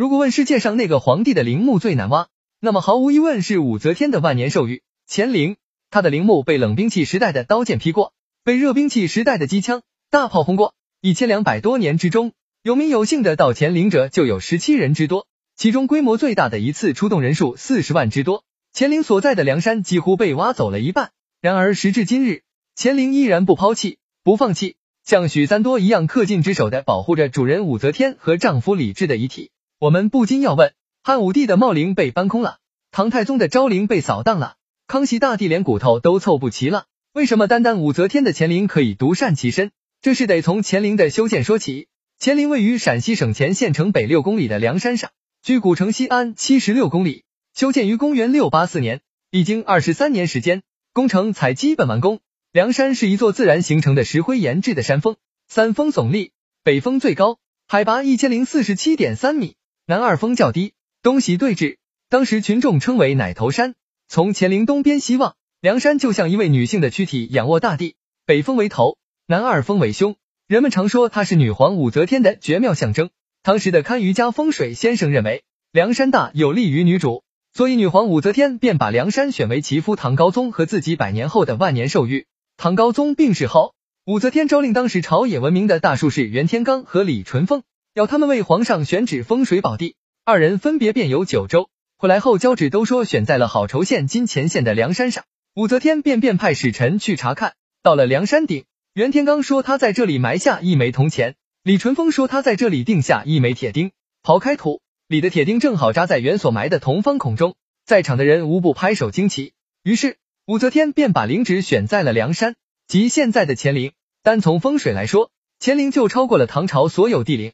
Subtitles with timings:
[0.00, 5.58] 如果问世界上那个皇帝的陵墓最难挖，那么毫无疑问是武则天的万年寿域乾陵。
[5.90, 10.72] 他的陵墓被冷兵器时代的刀剑劈过，被热兵器时代的机枪、大炮轰过。
[11.02, 12.32] 一千两百多年之中，
[12.62, 18.44] 有名有姓的到乾陵者就有十七人之多，其中规模最大的一次出动人数四十万之多。
[18.72, 21.10] 乾陵所在的梁山几乎被挖走了一半。
[21.42, 22.40] 然而时至今日，
[22.74, 29.50] 乾陵依然不抛弃、不放弃，像许三多一样恪尽职守的保护着主人武则天和丈夫李治的遗体。
[29.80, 32.58] 我们不禁要问：汉武帝的茂陵被搬空了，
[32.90, 39.70] 唐太宗的昭陵被扫荡了，康熙大帝连骨头都凑不齐了，为什么单单武则天的乾陵可以独善其身？
[40.02, 41.88] 这是得从乾陵的修建说起。
[42.18, 47.24] 乾陵位于陕西省乾县城北六公里的梁山上，距古城西安七十六公里，
[47.54, 49.00] 修建于公元六八四年，
[49.30, 52.20] 历经二十三年时间，工程才基本完工。
[52.52, 55.16] 梁山是一座自然形成的石灰岩质的山峰，
[55.48, 59.56] 三峰耸立，北峰最高，海拔一千零四十七点三米。
[59.90, 63.74] 南二峰较低，东西对峙，当时群众称为奶头山。
[64.06, 70.14] 从乾陵东边西望，梁山就像一位女性的躯体仰卧大地，北峰为头，南二峰为胸。
[70.46, 73.10] 人们常说它是女皇武则天的绝妙象征。
[73.42, 82.28] 当时的堪舆家风水先生认为，梁山大有利于女主，所以女皇武则天便把梁山选为其夫唐高宗和自己百年后的万年寿域。
[82.56, 83.74] 唐高宗病逝后，
[84.06, 87.64] 武则天诏令当时朝野闻名的大术士袁天罡和李淳风。
[88.00, 95.24] 要他们为皇上选址风水宝地，二人分别遍游九州，回来后交旨都说选在了好酬县今前县的梁山上。
[95.54, 103.90] 武则天便便派使臣去查看，到了梁山顶，袁天罡说他在这里埋下一枚铜钱，李淳风说他在这里定下一枚铁钉，
[104.22, 109.52] 刨开土里的铁钉正好扎在袁所埋的铜方孔中，在场的人无不拍手惊奇。
[109.82, 112.56] 于是武则天便把陵址选在了梁山，
[112.86, 113.92] 即现在的乾陵。
[114.22, 115.30] 单从风水来说，
[115.62, 117.52] 乾陵就超过了唐朝所有帝陵。